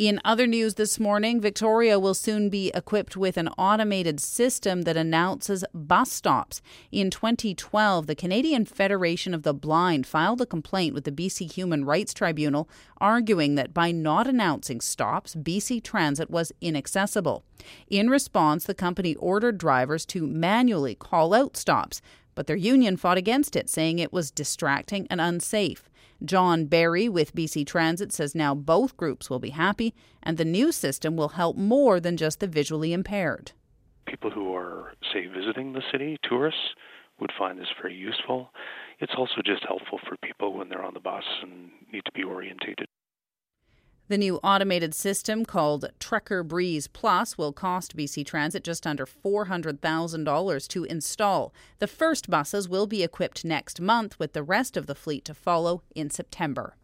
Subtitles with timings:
[0.00, 4.96] In other news this morning, Victoria will soon be equipped with an automated system that
[4.96, 6.62] announces bus stops.
[6.90, 11.84] In 2012, the Canadian Federation of the Blind filed a complaint with the BC Human
[11.84, 12.66] Rights Tribunal,
[12.98, 17.44] arguing that by not announcing stops, BC Transit was inaccessible.
[17.90, 22.00] In response, the company ordered drivers to manually call out stops,
[22.34, 25.89] but their union fought against it, saying it was distracting and unsafe.
[26.24, 30.72] John Berry with BC Transit says now both groups will be happy and the new
[30.72, 33.52] system will help more than just the visually impaired.
[34.06, 36.74] People who are, say, visiting the city, tourists,
[37.20, 38.50] would find this very useful.
[38.98, 42.24] It's also just helpful for people when they're on the bus and need to be
[42.24, 42.88] orientated.
[44.10, 50.66] The new automated system called Trekker Breeze Plus will cost BC Transit just under $400,000
[50.66, 51.54] to install.
[51.78, 55.32] The first buses will be equipped next month, with the rest of the fleet to
[55.32, 56.74] follow in September.